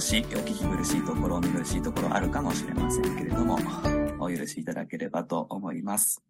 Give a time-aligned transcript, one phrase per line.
[0.00, 3.58] 少しお聞き苦しいところ、お見苦しいところあるかもしれませんけれども、
[4.18, 6.22] お許しいただければと思います。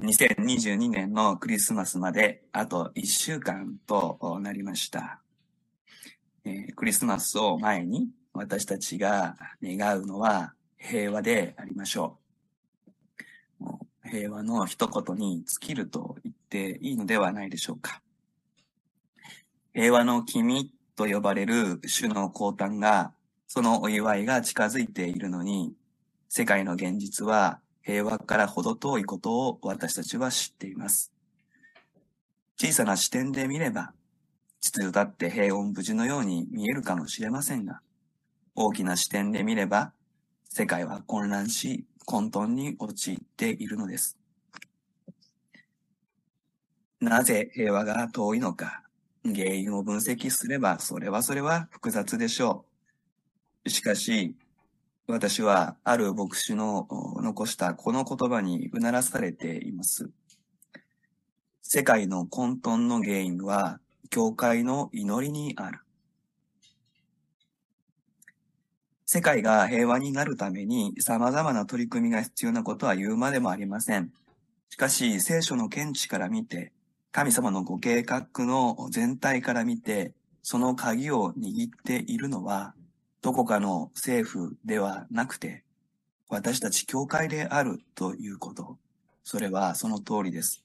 [0.00, 5.20] 2022年のクリスマスまであと1週間となりました。
[6.44, 12.18] えー、クリスマスを前に私たちが願うのは平和でありましょ
[13.60, 13.62] う。
[13.62, 18.02] もう平和の一言に尽きると言っていいのではないでしょうか。
[19.72, 23.12] 平和の君と呼ばれる主の降誕が、
[23.46, 25.74] そのお祝いが近づいているのに、
[26.28, 31.12] 世界の現実は平和から程遠いことを私たちは知っています。
[32.58, 33.92] 小さな視点で見れば、
[34.60, 37.80] 秩序だって平穏無事のように見えるかもしれませんが、
[38.54, 39.92] 大きな視点で見れば、
[40.48, 44.16] 世界は混乱し、混沌に陥っているのです。
[47.00, 48.82] なぜ平和が遠いのか、
[49.34, 52.64] 原因を分析すれば、それはそれは複雑でしょ
[53.64, 53.70] う。
[53.70, 54.34] しかし、
[55.08, 56.88] 私はある牧師の
[57.22, 60.10] 残したこの言葉にうならされています。
[61.62, 65.80] 世界の混沌の原因は、教会の祈りにある。
[69.04, 74.12] 世界が平和になるために様々な取り組みが必要なことは言うまでもありません。
[74.68, 76.72] しかし、聖書の見地から見て、
[77.16, 82.74] 神様のご計画の全体から見て、その鍵を握っているのは、
[83.22, 85.64] どこかの政府ではなくて、
[86.28, 88.76] 私たち教会であるということ。
[89.24, 90.62] それはその通りです。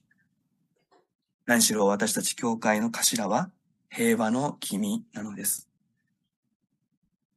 [1.46, 3.50] 何しろ私たち教会の頭は
[3.88, 5.70] 平和の君なのです。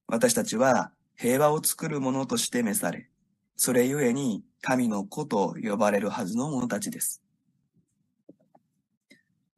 [0.08, 3.08] 私たちは平和を作るものとして召され、
[3.56, 7.25] それゆえに神の子と呼ばれるはずの者たちです。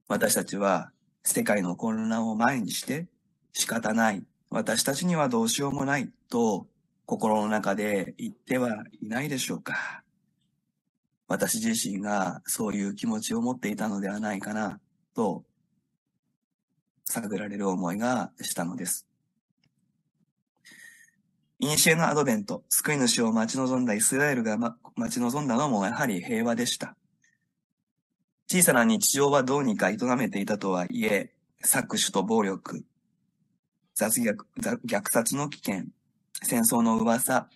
[0.07, 0.91] 私たちは
[1.23, 3.07] 世界の混乱を前にして
[3.53, 6.67] 仕方ない私たちにはどうしようもないと
[7.05, 10.03] 心の中で言ってはいないでしょうか。
[11.27, 14.79] 私自身がそういう気持ちを持っていたのではないかな
[15.13, 15.43] と
[17.03, 19.05] 探られる思いがしたのです。
[21.59, 24.57] イニシエのアドベント、救い主を待ち望んだイスラエルが、
[24.95, 26.95] 待ち望んだのもやはり平和でした。
[28.49, 31.33] 小さな日常はどうにか営めていたとはいえ、
[31.65, 32.85] 搾取と暴力、
[33.93, 34.37] 雑虐、
[34.85, 35.83] 虐殺の危険、
[36.41, 37.49] 戦争の噂、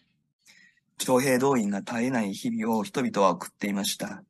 [0.97, 4.23] 徴兵動員が絶えない日々を人々は送っていました。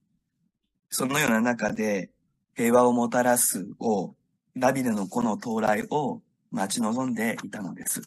[0.91, 2.11] そのような中で、
[2.53, 4.13] 平和をもたらす王、
[4.55, 8.03] ダビデの子の到来を待ち望んでいたのです。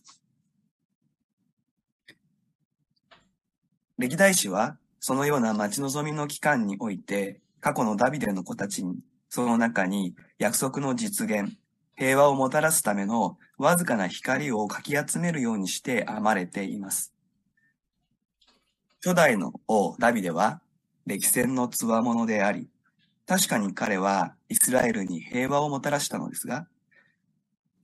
[3.99, 8.99] 歴代史は、そのような待ち望みの期間において、過去のダビデの子たちに、
[9.31, 11.51] その中に約束の実現、
[11.97, 17.15] 平和をもたらすためのわずかな光をかき集めるようにして編まれています。
[19.03, 20.61] 初代の王ダビデは
[21.07, 22.69] 歴戦の強者であり、
[23.27, 26.67] 確かに彼はイスラエルに平和をもたらしたのですが、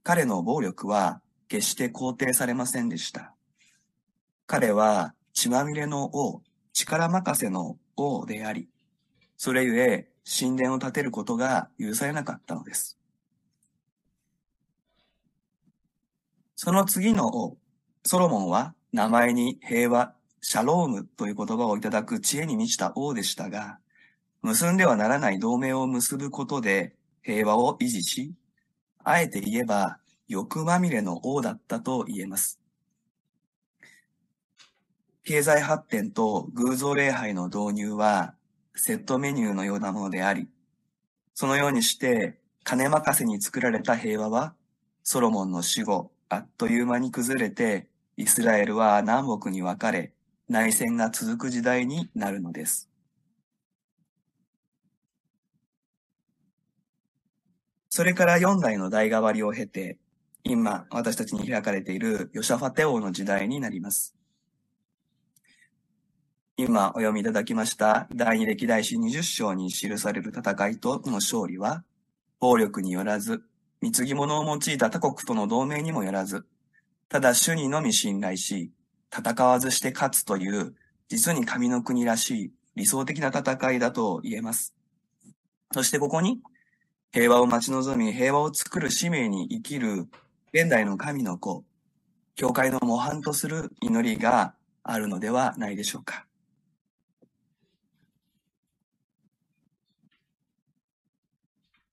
[0.02, 3.32] 彼の暴力は決して肯定されませんでした。
[4.46, 6.42] 彼は血まみれの王、
[6.74, 8.68] 力任せの王であり、
[9.42, 12.98] それゆえ神殿を建てることが許されなかったのです。
[16.54, 17.56] その次の王、
[18.04, 20.12] ソロモンは名前に平和、
[20.42, 23.78] シャロームという言葉をいただく知恵に満ちた王でしたが、
[24.42, 28.34] 結んではならない同盟を結ぶことで平和を維持し、
[29.04, 32.60] あえて言えば欲まみれの王だったと言えます。
[35.24, 38.34] 経済発展と偶像礼拝の導入は
[38.82, 40.48] セットメニューのようなものであり、
[41.34, 44.54] そのようにして金任せに作られた平和は
[45.02, 50.14] ソロモンの死後あっという間に崩れて、イスラエルは南北に分かれ、
[50.48, 52.88] 内戦が続く時代になるのです。
[57.90, 59.98] それから四代の代替わりを経て、
[60.42, 64.19] 今私たちに開かれているヨシャファテ王の時代になります。
[66.62, 71.84] 今お読みいただきました第二歴代史20章に記される戦いとの勝利は、
[72.38, 73.42] 暴力によらず、
[73.80, 76.44] 貢ぎ物を用いた他国との同盟にもよらず、
[77.08, 78.72] ただ主にのみ信頼し、
[79.10, 80.74] 戦わずして勝つという、
[81.08, 84.74] 実に神の国らしい理想的な戦いだと言えます。
[85.72, 86.42] そしてここに、
[87.10, 90.08] 平和を待ち望み、平和を作る使命に生きる
[90.52, 91.64] 現代の神の子、
[92.34, 94.52] 教会の模範とする祈りが
[94.82, 96.26] あるのではないでしょうか。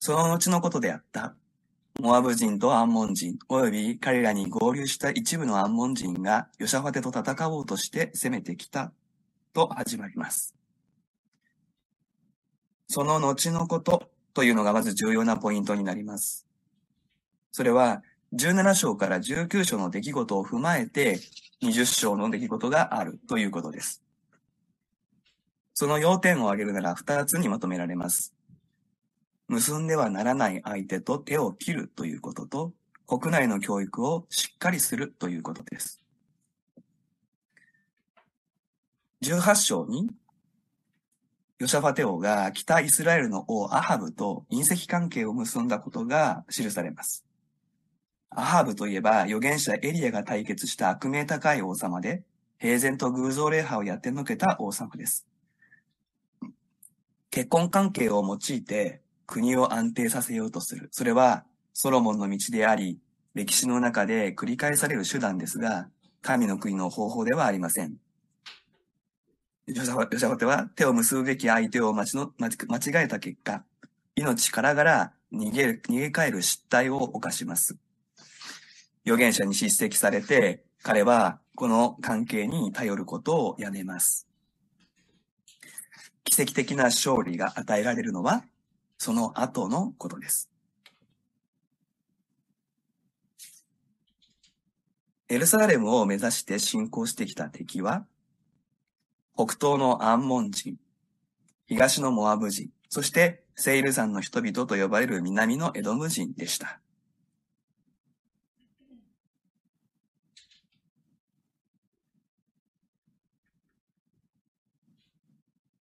[0.08, 1.36] その後のことであった
[2.00, 8.94] モアブ人とアンモン人、及び彼らに合流した一部のアンモン人がヨシャファテと戦おうとして攻めてきた
[9.54, 10.56] と始まります。
[12.88, 16.48] その後のことというのがまず重要なポイントになります。
[17.52, 18.02] それは
[18.32, 21.20] 17章から19章の出来事を踏まえて
[21.62, 24.02] 20章の出来事があるということです。
[25.74, 28.37] その要点を挙げるなら2つにまとめられます。
[29.48, 32.74] 結んではならない相手と手を切るということと、
[33.08, 36.02] 国内の教育をしっかりするということです。
[39.24, 40.10] 18章に、
[41.60, 47.26] ヨシャファテ王が北イスラエルの王アハブと隕石関係を結んだことが記されます。
[48.30, 52.24] アハブといえば預言者エリアが対決した悪名高い王様で、
[52.60, 55.26] 平然と偶像礼拝をやってのけた王様です。
[57.32, 60.88] 結婚関係を用いて国を安定させようとする。
[60.92, 62.98] それはソロモンの道であり、
[63.36, 65.90] 歴史の中で繰り返される手段ですが、
[66.24, 67.98] 神の国の方法ではありません。
[69.68, 72.08] ヨシャフテは手を結ぶべき相手を間違
[73.04, 73.64] えた結果、
[74.16, 77.78] 命からがら逃げる、逃げ帰る失態を犯します。
[79.06, 84.26] 預言者に叱責されて、彼はこの関係に頼ることをやめます。
[86.24, 88.44] 奇跡的な勝利が与えられるのは、
[88.98, 90.50] その後のことです。
[95.30, 98.06] エルサレムを目指して進行してきた敵は、
[99.36, 100.78] 北東のアンモン人、
[101.68, 106.80] 東のモアブ人、そしてセイル山の人々と呼ばれる南のエドム人でした。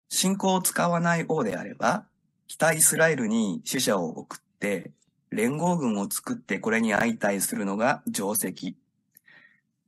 [0.09, 2.07] 信仰を使わない王であれば、
[2.47, 4.93] 北イスラエルに死者を送って、
[5.31, 8.77] 連合軍を作ってこれに相対するのが定石。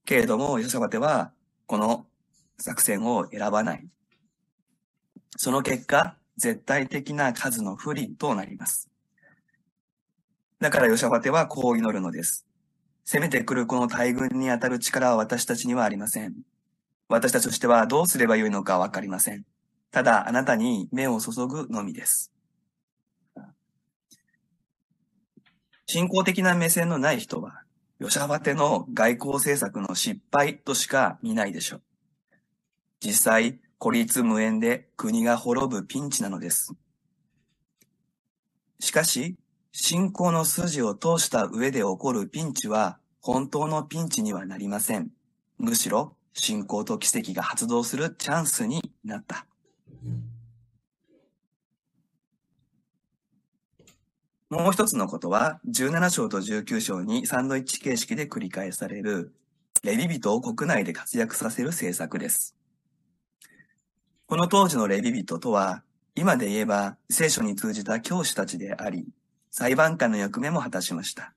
[0.04, 1.32] けれども、ヨシャバテは、
[1.66, 2.06] この
[2.58, 3.86] 作戦を選ばない。
[5.36, 8.88] その結果、絶対的な数の不利となります。
[10.60, 12.46] だからヨシャバテはこう祈るのです。
[13.04, 16.34] 攻めてくるこの大軍に当たる力は私たちにはありません。
[17.08, 19.44] 私たちとしてはどうすればよいのかわかりません。
[19.90, 22.32] ただあなたに目を注ぐのみです。
[25.90, 27.62] 信仰的な目線のない人は、
[27.98, 31.82] ヨシャバテの外交政策の失敗としか見ないでしょう。
[33.00, 36.74] 実際、孤立無縁で国が滅ぶピンチなのです。
[38.80, 39.36] しかし、
[39.72, 45.08] 信仰の筋を通した上で起こるピンチは本当のピンチにはなりません。
[45.56, 49.46] むしろ信仰と奇跡が発動するチャンスになった。
[54.50, 59.34] もう一つのことは、17章と19章にサンドイッチ形式で繰り返される、
[59.82, 62.56] レビ人を国内で活躍させる政策です。
[64.26, 65.82] この当時のレビ人とは、
[66.14, 69.06] 今で言えば聖書に通じた教師たちであり、
[69.50, 71.34] 裁判官の役目も果たしました。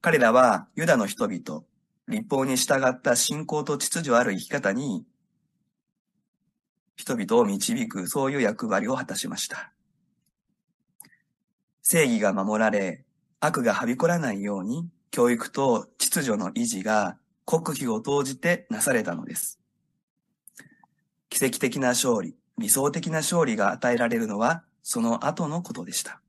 [0.00, 1.64] 彼らはユダの人々、
[2.06, 5.04] 立法に従った信仰と秩序ある生き方に、
[6.94, 9.72] 人々を導く、そういう役割を果たしました。
[11.82, 13.04] 正義が守られ、
[13.40, 19.58] 悪がはびこらないように、教育と秩序の維持が国費を投じてなされたのです。
[21.28, 26.20] 奇跡的な勝利、理想的な勝利が与えられるのは、その後のことでした。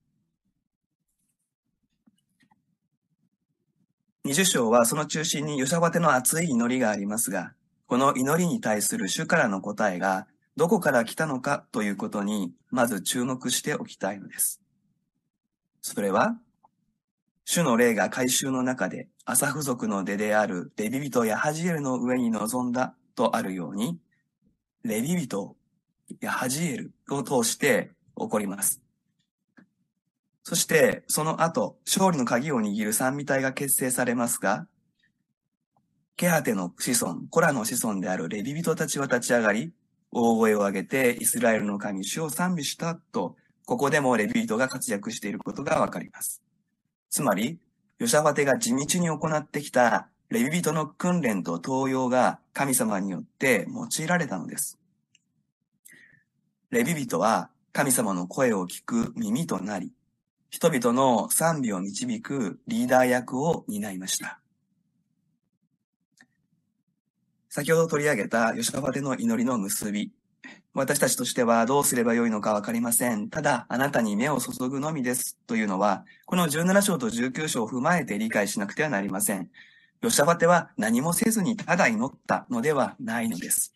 [4.24, 7.54] 20章はその中心にヨシャバテの熱い祈りがありますが、
[7.88, 14.61] この祈りに対する主からの答えがどこから来たのかということに、まず注目しておきたいのです。
[15.82, 16.38] それは、
[17.44, 24.00] 主の霊が回収の中で、アサフ族の出であるレビ人ヤハジエルの上に臨んだとあるように、
[24.84, 25.56] レビ人
[26.22, 28.82] ヤハジエルを通して起こります。
[30.44, 34.68] そして、その後、勝利の鍵を握る三位体が結成されますが、
[36.16, 39.74] ケハテの子孫、コラの子孫であるレビ人たちは立ち上がり、
[40.12, 43.36] 大声を上げてイスラエルの神主を賛美したと
[43.72, 46.42] ここでもレビートが活躍していることがわかります。
[47.10, 47.58] つまり、
[48.00, 54.78] ヨシャファテが地道に行ってきたレビ人の訓練と登用が神様によって用いられたのです。
[56.70, 59.94] レビ人は神様の声を聞く耳となり、
[60.50, 64.42] 人々の賛美を導くリーダー役を担いました。
[67.48, 70.12] 先ほど取り上げたヨシャファテの祈りの結び、
[70.74, 73.30] 私たちとしてはどうすればよいのかわかりません。
[73.30, 75.38] ただ、あなたに目を注ぐのみです。
[75.46, 79.50] というのは、この17章と19章を踏まえて理解しなくてはなりません。
[80.02, 83.74] ヨシャファテは何もせずにただ祈ったのではないのです。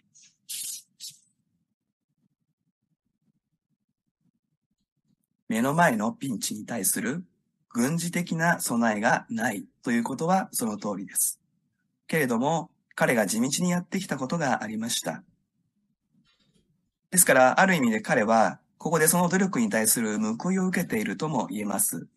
[5.50, 7.26] 目の前のピンチに対する
[7.70, 11.42] 軍事的な備えがないということはその通りです。
[12.08, 15.24] けれども、彼が地道にやってきたことがありました。
[17.12, 22.08] ですから、ある意味で彼は、ここでその努力に対する報いを受けているとも言えます。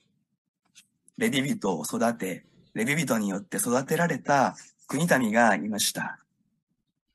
[1.17, 6.19] レビ人を育て、レビ人によって育てられた国民がいました。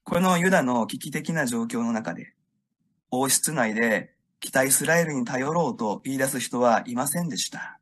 [0.03, 2.34] このユダの危機的な状況の中で、
[3.12, 7.80] 王室内で北イスラエルに頼ろうと言い出す人はいませんでした。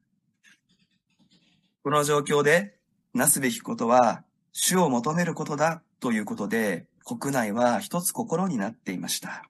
[1.83, 2.75] この状況で、
[3.13, 9.43] なすべきことは、主を求めることだということで、国内は一つ心になっていました。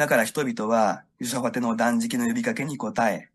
[0.00, 3.28] だから人々は、ユシャファテの断食の呼びかけに応え、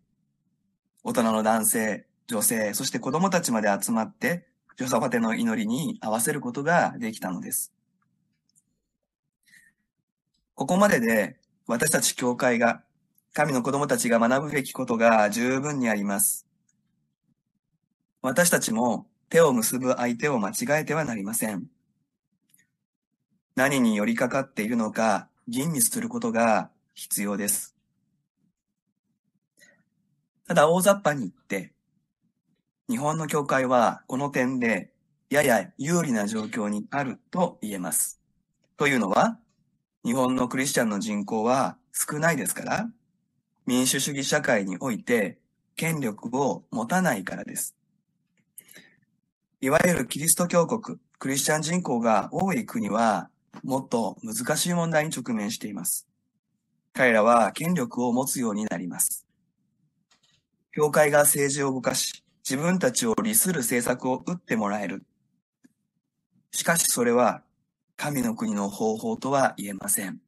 [1.04, 4.48] 大人の男性、女性、そして子供たちまで集まって、
[4.80, 7.72] ヨサファテの祈りに合わせることができたのです。
[10.56, 12.82] ここまでで私たち教会が
[13.34, 16.48] 神の子供たちが学ぶべきことが十分にあります。
[18.24, 21.68] 私たちも手を結ぶ相手を間違えてはなりません。
[23.56, 27.75] 何に寄りかかっているのか吟味することが必要です。
[30.48, 31.74] ただ大雑把に言って、
[32.90, 34.92] 日本の教会はこの点で
[35.30, 38.22] やや有利な状況にあると言えます。
[38.78, 39.40] というのは、
[40.04, 42.90] 日本のクリスチャンの人口は少ないですから、
[43.66, 45.40] 民主主義社会において
[45.75, 47.75] 権力を持たないからです。
[49.62, 53.30] いわゆるキリスト教国、クリスチャン人口が多い国は、
[53.64, 56.08] もっと難しい問題に直面しています。
[56.94, 59.26] 彼らは権力を持つようになります。
[60.72, 65.06] 教会が政治を動かし、自分たちを利する政策を打ってもらえる。
[66.52, 67.44] しかしそれは、
[67.98, 70.20] 神の国の方法とは言えません。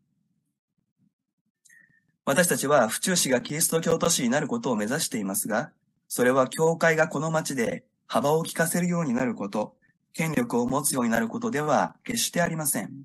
[2.26, 5.72] 私たちは府中市がキリスト教都市になることを目指していますが、
[6.10, 9.76] それは教会がこの町で幅を利かせるようになること、
[10.14, 13.04] 権力を持つようになることでは決してありません。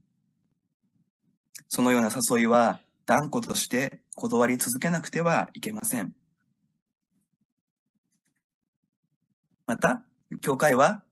[1.68, 6.12] そのような誘いは断固として断り続けなくてはいけません。
[9.66, 10.02] また、
[10.40, 11.02] 教会は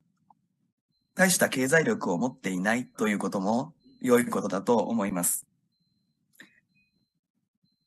[1.14, 5.46] 大した経済力を持っていないということも良いことだと思います。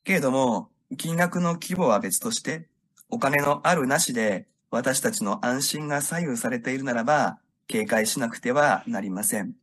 [0.04, 2.68] けれども、金額の規模は別として、
[3.08, 9.54] お金のあるなしで私たちの安心が左右されているならば、警戒しなくてはなりません。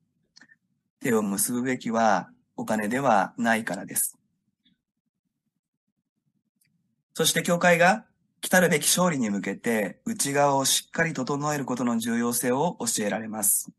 [1.00, 4.18] 手を結ぶべきはお金ではないからです。
[7.14, 8.06] そして教会が
[8.42, 13.72] 来たるべき勝利に向けて内側をしっかり整えることの重要性を教えられます。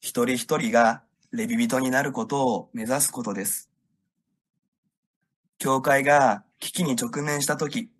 [0.00, 3.70] 一人一人がレビ人になることを目指すことです。
[5.58, 7.90] 教会が危機に直面したとき、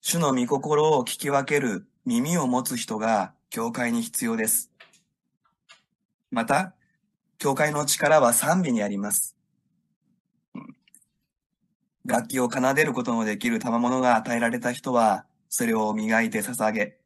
[0.00, 4.70] 主の御心を聞き分ける耳を持つ人が教会に必要です。
[6.30, 6.74] また、
[7.38, 9.36] 教会の力は賛美にあります。
[12.04, 16.98] 楽器を奏でることのできる賜物が与えられた人は、それを磨いて捧げ、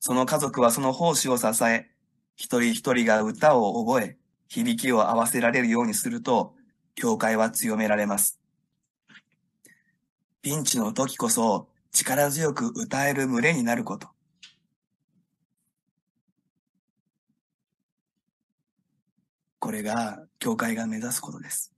[0.00, 1.90] その家族はその奉仕を支え、
[2.34, 4.16] 一人一人が歌を覚え、
[4.48, 6.54] 響きを合わせられるようにすると、
[6.96, 8.40] 教会は強められます。
[10.42, 14.08] ピンチの時こそ、力強く歌える群れになること。
[19.58, 21.72] これが教会が目指すことです。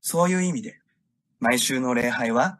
[0.00, 0.80] そういう意味で、
[1.38, 2.58] 毎週の礼拝は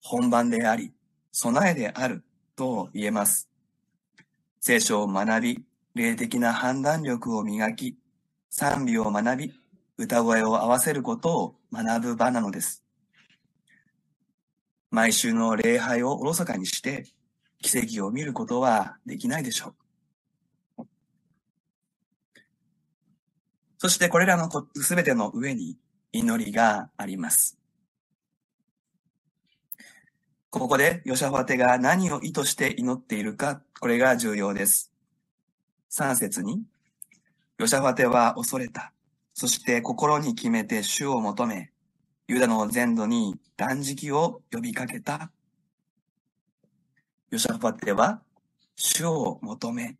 [0.00, 0.92] 本番であり、
[1.30, 2.24] 備えである
[2.56, 3.48] と言えます。
[4.60, 7.96] 聖書を学び、霊的な判断力を磨き、
[8.50, 9.52] 賛美を学び、
[9.98, 12.82] 歌声を合わせることを学ぶ場なのです。
[14.90, 17.06] 毎週の礼拝をおろそかにして、
[17.60, 19.81] 奇跡を見ることはできないでしょう。
[23.82, 25.76] そしてこれらのすべての上に
[26.12, 27.58] 祈りがあります。
[30.50, 34.92] ここでヨシャファテが何を意図して祈っているか、これが重要です。
[35.90, 36.62] 3節に、
[37.58, 38.92] ヨシャファテは恐れた。
[39.34, 41.72] そして心に決めて主を求め、
[42.28, 45.32] ユダの全土に断食を呼びかけた。
[47.32, 48.22] ヨシャファテは
[48.76, 49.96] 主を求め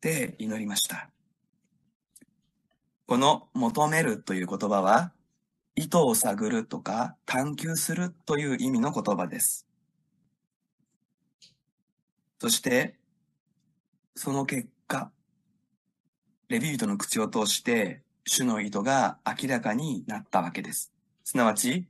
[0.00, 1.10] て祈りました。
[3.06, 5.12] この求めるという言葉は、
[5.76, 9.66] 意図を探るとか探求するという意味の言葉です。
[12.40, 12.96] そして、
[14.16, 15.12] その結果、
[16.48, 20.92] レビュートの口を通して、主の意図が明らかになったわけです。
[21.22, 21.86] すなわち、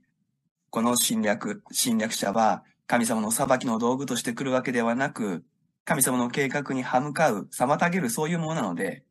[0.68, 5.44] この侵略、侵略者は神様の裁きの道具として来るわけではなく、
[5.86, 9.02] 神様の計画に歯向かう、妨げるそういうものなので、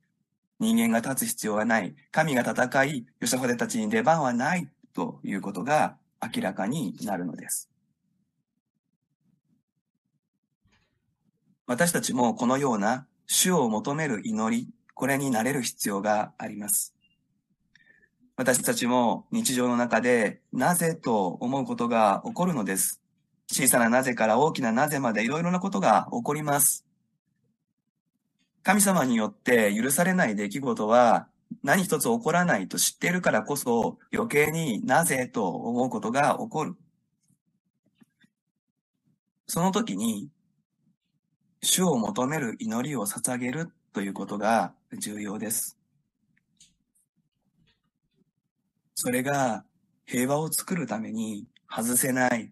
[0.59, 1.95] 人間が立つ必要はない。
[2.11, 7.69] 神が戦い、ヨシャファテたちに出番はないということが明らかになるのです。
[11.67, 16.95] 私たちもこのような主を求める祈り、これになれる必要があります。
[18.37, 23.01] 私たちも日常の中でなぜと思うことが起こるのです。
[23.51, 26.84] 小さななぜから大きななぜまでいろいろなことが起こります。
[28.65, 31.27] 神様によって許されない出来事は
[31.61, 36.75] 何一つ起こらないと知っているからこそ余計になぜと思うことが起こる。
[39.45, 40.29] その時に
[41.61, 45.77] 主を求める祈りを捧げるということが重要です。
[48.95, 49.63] それが
[50.07, 52.51] 平和を作るために外せない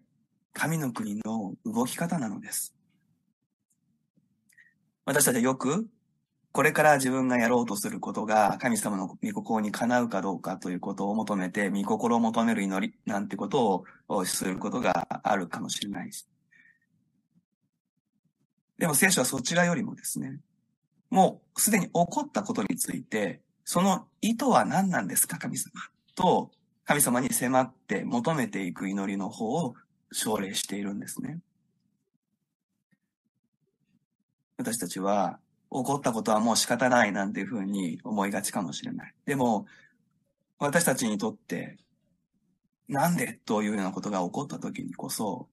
[0.52, 2.72] 神の国の動き方なのです。
[5.04, 5.88] 私たちはよく
[6.54, 16.28] これから自分がやろうとすることが神様の御心にかなうかどうかということを求めて、御心を求める祈りなんてことをすることがあるかもしれないし。
[18.78, 20.38] でも聖書はそちらよりもですね、
[21.10, 25.72] もうすでに起こったことについて、その意図は何なんですか、神様
[26.14, 26.52] と、
[26.84, 29.74] 神様に迫って求めていく祈りの方を
[30.12, 31.40] 奨励しているんですね。
[34.56, 35.40] 私たちは、
[35.74, 39.14] 起こったことはもう仕方ないなんていうふうに思いがちかもしれない。
[39.26, 39.66] でも、
[40.60, 41.78] 私たちにとって、
[42.86, 45.48] なんでというようなことが起こった時にこそ、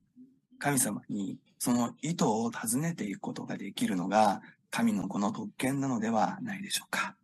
[0.60, 7.15] 神様にその意図を尋ねていくことができるのが、神のこの特権なのではないでしょうか。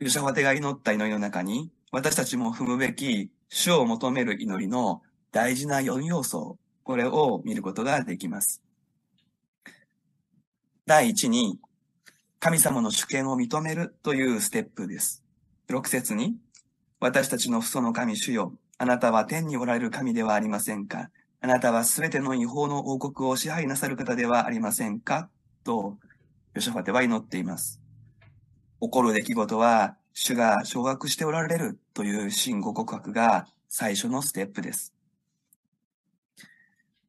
[0.00, 5.00] ユシャファテが祈った祈りの中に、私たちも踏むべき主を求める祈りの
[5.32, 8.67] 大事な4要素、これを見ることができます。
[10.88, 11.58] 第一に、
[12.40, 15.22] 神様の主権を認めるというステップです。
[15.68, 16.36] 6節に、
[16.98, 21.10] 私たちの父祖の神主よ、あなたは天におられる神ではありませんか
[21.42, 25.28] あなたはすべての違法の王国を支配なさる方ではありませんか
[25.62, 25.98] と、
[26.54, 27.82] ヨシャファテは祈っています。
[28.80, 34.94] 起こる出来事は、主が掌握しておられるという信号告白が最初のステップです。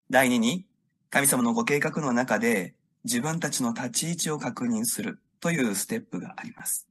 [0.09, 0.65] 第二に、
[1.09, 6.87] 神様のご計画の中で自分たちの立ち位置を確認するというステップがあります。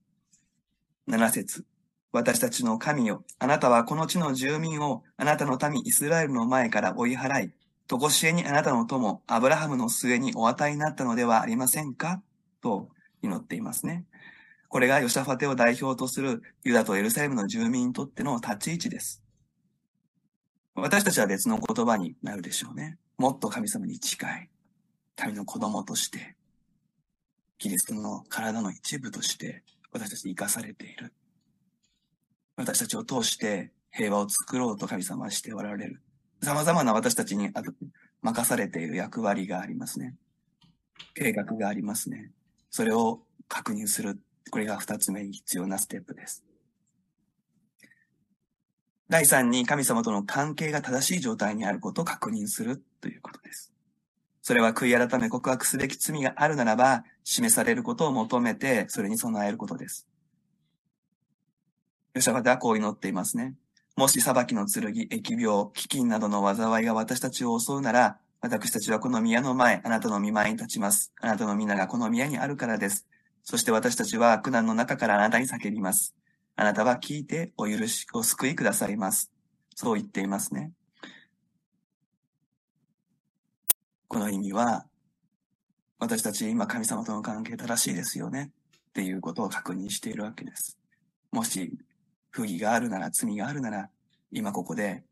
[1.08, 1.64] 7節
[2.12, 7.52] 私たちの神よ、あなたはこの地の住民をあなたの民イスラエルの前から追い払い、
[7.86, 12.22] とこしえにあなたの友、アブラハムの末にお与えになったのではありませんか？
[12.60, 12.88] と
[13.22, 14.04] 祈っていますね。
[14.68, 19.22] これがヨシャファテを代表とするユダとエルサレムの住民にとっての立ち位置です。
[20.74, 22.98] 私たちは別の言葉になるでしょうね。
[23.16, 24.50] もっと神様に近い。
[25.18, 26.36] 神の子供として、
[27.58, 31.12] キリストの体の一部として私たちに生かされている。
[32.56, 36.00] 私たちを通して平和を作ろうと神様はしておられる。
[36.40, 37.50] 様々な私たちに
[38.22, 40.14] 任されている役割がありますね。
[41.14, 42.30] 計画がありますね。
[42.70, 44.20] それを確認する。
[44.52, 46.44] これが二つ目に必要なステップです。
[49.08, 53.72] 第三に神様との関係が正しい状態にあることを確認するということです。
[54.48, 60.08] それは悔い改め告白すべき罪があるならば、示されることを求めて、それに備えることです。
[62.14, 63.56] ヨシャファテはこう祈っていますね。
[63.94, 71.12] もし裁きの剣、疫病、飢饉などの災いが私たちを襲うなら、私たちはこの宮の前、あなたの見舞いに立ちます。
[71.20, 73.06] あなたの皆がこの宮にあるからです。
[73.44, 76.14] そして私たちは苦難の中からあなたに叫びます。
[76.56, 79.30] あなたは聞いてお許し、お救いくださいます。
[79.74, 80.72] そう言っていますね。
[84.08, 84.86] この意味は、
[85.98, 88.52] 私たち今神様との関係正しいですよね
[88.90, 90.78] っていうことを確認しているわけです。
[91.30, 91.76] もし
[92.30, 93.90] 不義があるなら、罪があるなら、
[94.30, 95.04] 今ここで、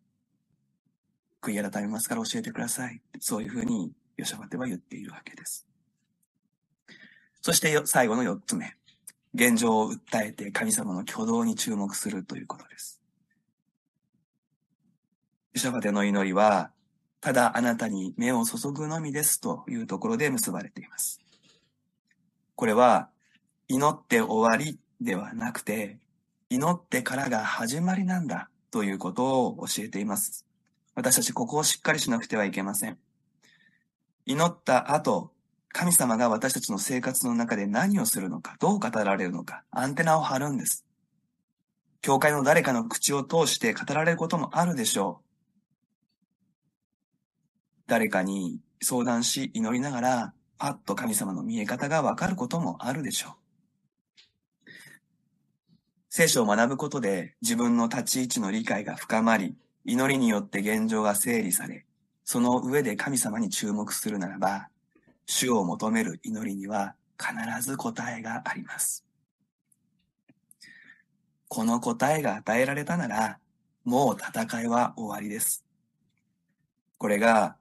[1.43, 3.01] 悔い改めますから教えてください。
[3.21, 5.67] そういうふうに、ヨシャファテは言っているわけです。
[7.43, 8.77] そして最後の四つ目。
[9.35, 13.01] 現状を訴えて神様の挙動に注目するということです。
[15.53, 16.71] ヨシャファテの祈りは、
[17.27, 21.19] ただあなたに目を注ぐのみですというところで結ばれています。
[22.55, 23.09] これは、
[23.67, 25.99] 祈って終わりではなくて、
[26.51, 30.47] 祈ってからが始まりなんだということを教えています。
[30.95, 32.97] 私たちここをしっかりしなくてはいけません。
[34.25, 35.33] 祈った後、
[35.71, 40.87] 神様が私たちの生活の中で何をするのか、どう語られるのか、アンテナを張るんです。
[42.03, 45.26] 教会の誰かの口を通して語られることもあるでしょう。
[47.87, 53.33] 誰かに相談し祈りながら、パッと神様の見え方がわかることもあるでしょう。
[56.09, 61.85] 聖書を学ぶことで自分の立ち位置の理解が深まり、祈りによって現状が整理され、
[62.25, 64.69] その上で神様に注目するならば、
[65.27, 69.05] 主を求める祈りには必ず答えがあります。
[71.49, 73.39] この答えが与えられたなら、
[73.85, 75.65] もう戦いは終わりです。
[76.99, 77.57] これが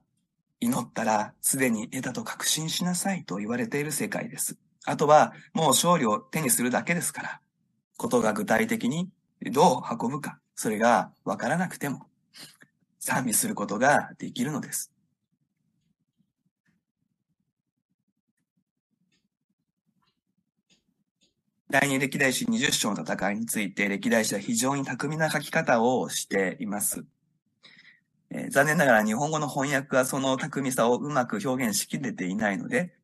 [0.60, 4.56] 祈ったらすでに得たと確信しなさいと言われている世界です。
[4.84, 7.40] あとはもう勝利を手にするだけですから、
[7.96, 9.10] ことが具体的に
[9.52, 12.06] どう運ぶか、それがわからなくても
[13.00, 14.92] 賛美することができるのです。
[21.68, 27.04] 第二歴代史20章の戦いについて歴代史は非常に巧みな書き方をしています。
[28.30, 32.94] えー、残念ながら日本語の翻訳はその巧みさをうまく表現しきれていないので、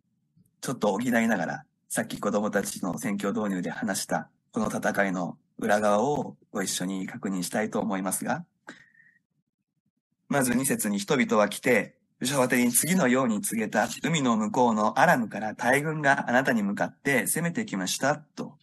[0.60, 8.44] ちょっと補いながら、さっき子供たちの選挙導入で話したこの戦いの裏側をご一緒に確認したいと思いますが、
[10.28, 18.56] まず2節に人々は来て、ヨシャファテに次のように告げた海の向こうのアラムから大軍があなたに向かって攻めてきましたと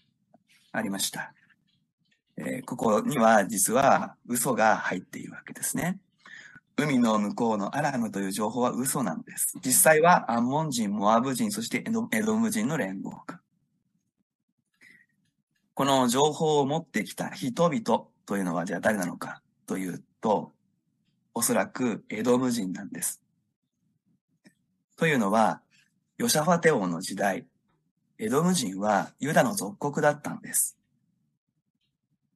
[0.71, 1.33] ありました。
[2.37, 5.99] えー、ここには実は嘘が入っているわけですね。
[6.79, 9.57] 海の向こうのアラムという情報は嘘なんです。
[9.63, 13.39] 実際はアンモン人、モアブ人、そしてエドム人の連合軍。
[15.73, 20.53] この情報を持ってきた人々というのはじゃあ誰なのかというと、
[21.33, 23.21] おそらくエドム人なんです。
[24.95, 25.61] というのは、
[26.17, 27.45] ヨシャファテ王の時代、
[28.17, 30.77] エドム人はユダの属国だったんです。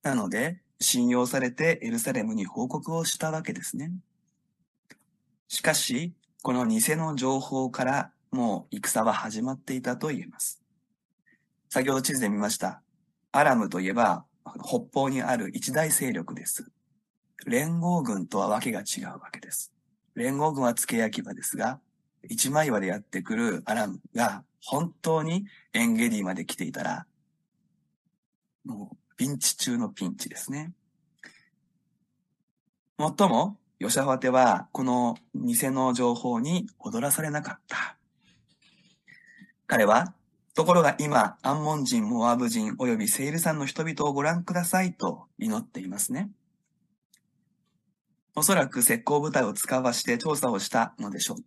[0.01, 3.91] なので、信用されてエルサレムに報告をしたわけですね。
[5.47, 10.61] しかし、この偽の情報からもう戦は始まっていたと言えます。
[11.69, 12.81] 先ほど地図で見ました。
[13.31, 14.25] アラムといえば
[14.63, 16.71] 北方にある一大勢力です。
[17.45, 19.73] 連合軍とはわけが違うわけです。
[20.15, 21.79] 連合軍は付け焼き場ですが、
[22.29, 27.05] 一枚岩でやってくるアラムが本当にエンゲディまで来ていたら、
[28.63, 30.73] もうピンチ中のピンチですね。
[32.97, 37.97] もっとも、ヨシャファテは、この偽の情報に踊らされなかった。
[39.67, 40.13] 彼は、
[40.53, 46.29] ところが今、アンモン人、モアブ人、及びセイル山の人々をご覧くださいと祈っていますね。
[48.37, 51.37] おそらく石膏部隊を使わして調査をしたのでしょう。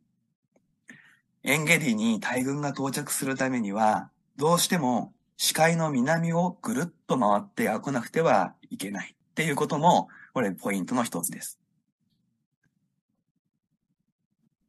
[1.43, 11.59] エンゲディに大軍が到着するためには、どうしても視界の南をぐるっと回って来なくてはいけないっていうことも、これポイントの一つです。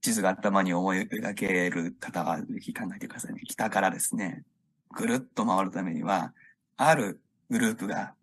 [0.01, 3.41] 地図が頭に思い描ける方はぜひ考えてくださいね。
[3.45, 4.43] 北からですね、
[4.91, 6.33] ぐるっと回るためには、
[6.77, 8.13] あるグループが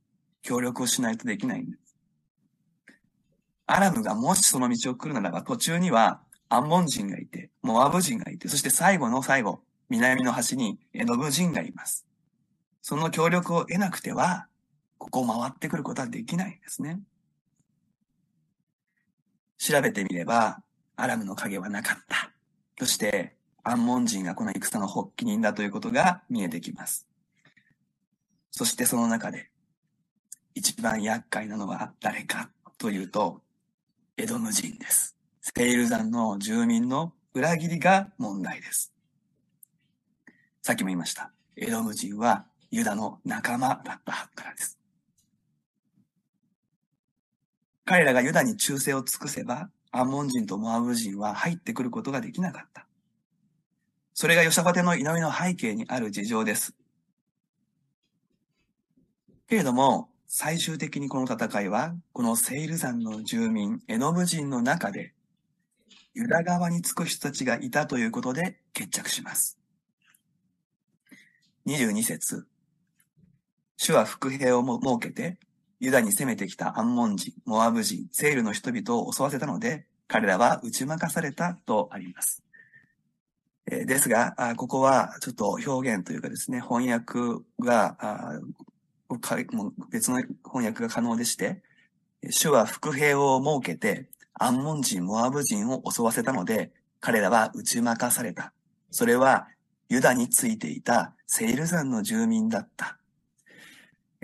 [0.42, 1.96] 協力をしないとできないんです。
[3.66, 12.06] アラムがもしその道を来るならば、途中にはアンモン人がいて、モアブ人がいて、そして最後の最後、南の端にエドブ人がいます。
[12.82, 14.46] その協力を得なくては、
[14.98, 17.00] ここを回ってくることはできないんですね。
[19.58, 20.62] 調べてみれば、
[20.96, 22.30] アラムの影はなかった。
[22.78, 27.09] そして、アンモン人がこの戦の発起人だということが見えてきます。
[28.50, 29.50] そしてその中で、
[30.54, 33.42] 一番厄介なのは誰かというと、
[34.16, 35.16] エドム人です。
[35.40, 38.92] セイル山の住民の裏切りが問題です。
[40.62, 41.33] さっきも言いました。
[41.57, 44.78] エドム人はユダの仲間だったからです。
[47.85, 52.88] 彼らがユダに忠誠を尽くせば、アンモン人とモアブ人は入ってくることができなかった。
[54.12, 56.74] それがヨシャファテの祈りの背景にある事情です。
[59.48, 65.14] けれども、最終的にこの戦いは、このセイル山の住民、エノブ人の中で、
[66.12, 69.61] ユダ側につく人たちがいたということで決着します。
[71.66, 72.48] 22節
[73.76, 75.38] 主は伏兵を設けて、
[75.80, 82.42] ユダに攻めてきたアンモン人、モアブ人、セールの人々を襲わせたので、彼らは打ち負かされたとあります。
[83.66, 87.96] えですが、ここはちょっと表現というかですね、翻訳が
[89.20, 91.62] かもう別の翻訳が可能でして、
[92.30, 98.52] 主は伏兵を設けて、アンモン人、モアブ人を襲わせたので、彼らは打ち負かされた。
[98.90, 99.48] それは、
[99.88, 102.98] ユダについていたセイル山の住民だった。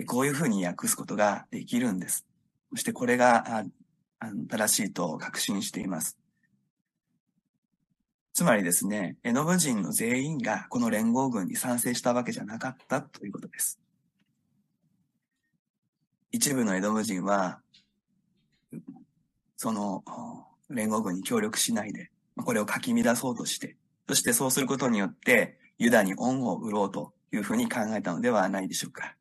[0.05, 2.25] こういうふうに訳すことができるんです。
[2.71, 3.63] そしてこれがあ
[4.19, 6.17] あの正しいと確信しています。
[8.33, 13.79] つまりですね、エノブ人の全員がこの連合軍に賛成したわけじゃなかったということです。
[16.31, 17.59] 一部のエドム人は、
[19.57, 20.03] その
[20.69, 23.75] 連合軍に協力しないで、これをかき乱そうとして、
[24.07, 29.15] そしてそうすることによって、ユダに恩を売ろうというふうに考えたのではないでしょうか。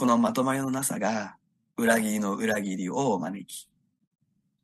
[0.00, 1.36] このまとまりのなさが、
[1.76, 3.68] 裏切りの裏切りを招き、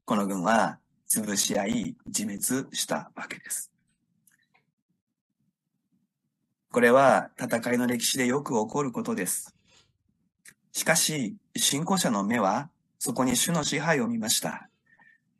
[0.06, 3.70] この軍は潰し合い、自滅したわけです。
[6.72, 9.54] これは戦いの歴史でよく起こることです。
[10.72, 14.70] しかし、信仰者の目はそこに主の支配を見ました。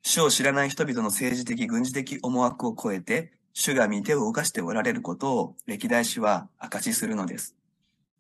[0.03, 7.57] 主を知らない人々の政治的、軍事的思惑を超えて、主が見手を動かしておられることを歴代史は証しするのです。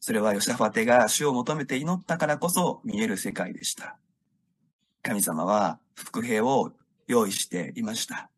[0.00, 3.98] それはヨシャファテが主を求めて祈ったからこそ見える世界でした。
[5.02, 6.72] 神様は伏兵を
[7.06, 8.30] 用意していました。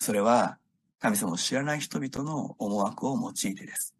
[0.00, 0.58] それは
[1.00, 3.94] 神様を知らない人々の思惑を用いてです。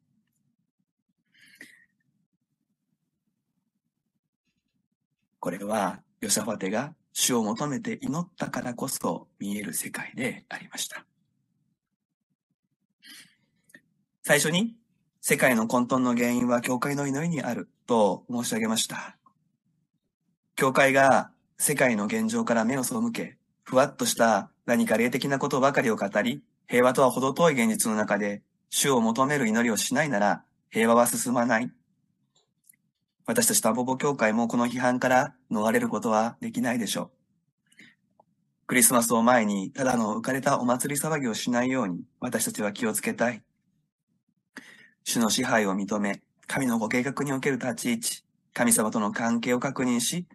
[5.40, 11.04] これはヨシャファテが主を求めて祈ったからこそ見える世界でありました。
[14.22, 14.76] 最初に
[15.30, 19.18] 世界の混沌の原因は教会の祈りにあると申し上げました。
[20.56, 31.70] 教会が世界の現状から目を背け、ふわっとした何か霊的なことばかりを語り、平和とは程遠い現実の中で主を求める祈りをしないなら平和は進まない。
[33.26, 37.10] 私たちタンポポ教会もこの批判から逃れることはできないでしょ
[37.82, 38.22] う。
[38.66, 43.42] クリスマスを前にただの浮かれたお祭り騒ぎをしないように私たちは気をつけたい。
[45.08, 50.26] 主の支配を認め、神のご計画における立ち位置、神様との関係を確認し、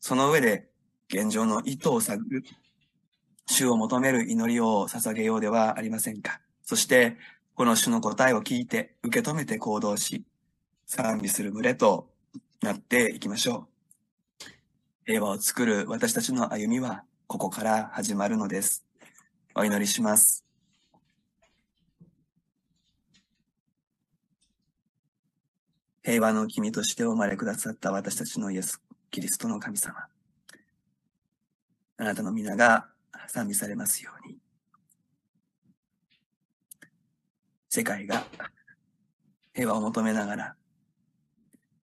[0.00, 0.68] その上で
[1.10, 2.44] 現状の意図を探る、
[3.46, 6.42] 主を求める祈りを捧げようではありませんか。
[6.62, 7.16] そして、
[7.54, 10.26] この主の答えを聞いて、受け止めて行動し、
[10.84, 12.10] 賛美する群れと
[12.60, 13.66] なっていきましょ
[14.42, 14.46] う。
[15.06, 18.84] 平和を作る私たちの歩みは、ここから始まるのです。
[19.54, 20.47] お祈りします。
[26.08, 30.06] 平和の君としてお生まれくださった私たちのイエス・キリストの神様。
[31.98, 32.86] あなたの皆が
[33.26, 34.38] 賛美されますように。
[37.68, 38.24] 世界が
[39.52, 40.56] 平和を求めながら、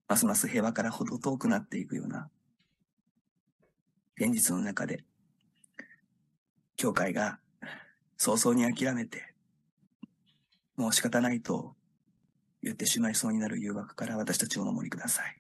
[0.08, 2.28] ますます平和からほど遠くなっていくような
[4.18, 5.04] 現実の中で、
[6.78, 7.38] 教会が
[8.18, 9.36] 早々に諦めて、
[10.78, 11.75] もう仕方ないと
[12.66, 15.40] 言ってしまいそうになる誘惑から私たちをお守りください。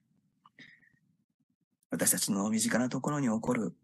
[1.89, 3.75] 私たちの身近なところに起こる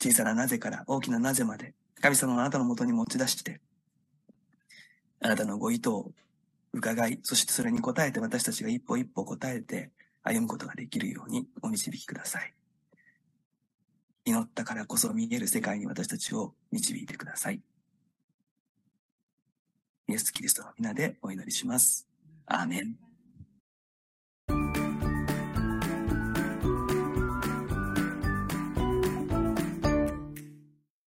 [0.00, 3.60] 小さななぜから大きななぜまで神様のあなたのもとに持ち出して、
[5.20, 6.12] あなたのご意図を
[6.72, 9.90] 伺い、そしてそれに応えて私たちが一歩一歩答えて
[10.22, 12.54] 歩むことができるようにお導きください。
[14.24, 17.60] 祈ったからこそ見える世界に私たちを導いてください。
[20.08, 22.09] イエス・キリストの皆でお祈りします。
[22.50, 23.09] アーメン。